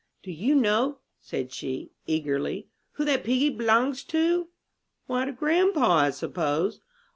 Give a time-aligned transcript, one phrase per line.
[0.23, 4.47] "Do you know," said she, eagerly, "who that piggy b'longs to?"
[5.05, 6.79] "Why, to grandpa, I suppose."